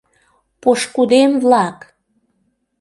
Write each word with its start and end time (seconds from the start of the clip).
Пошкудем-влак! 0.61 1.77